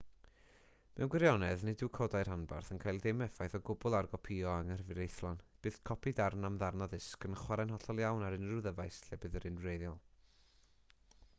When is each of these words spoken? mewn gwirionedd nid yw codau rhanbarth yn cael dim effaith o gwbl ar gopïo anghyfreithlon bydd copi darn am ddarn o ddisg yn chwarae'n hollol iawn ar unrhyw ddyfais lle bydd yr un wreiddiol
mewn 0.99 1.09
gwirionedd 1.15 1.63
nid 1.67 1.81
yw 1.87 1.89
codau 1.97 2.21
rhanbarth 2.27 2.71
yn 2.75 2.79
cael 2.83 3.01
dim 3.03 3.19
effaith 3.25 3.55
o 3.59 3.59
gwbl 3.67 3.95
ar 3.97 4.09
gopïo 4.13 4.53
anghyfreithlon 4.53 5.37
bydd 5.67 5.77
copi 5.91 6.13
darn 6.21 6.49
am 6.49 6.57
ddarn 6.63 6.85
o 6.85 6.87
ddisg 6.95 7.27
yn 7.29 7.37
chwarae'n 7.43 7.75
hollol 7.75 8.03
iawn 8.05 8.25
ar 8.31 8.39
unrhyw 8.39 8.63
ddyfais 8.69 9.01
lle 9.11 9.21
bydd 9.27 9.37
yr 9.41 9.47
un 9.51 9.61
wreiddiol 9.65 10.01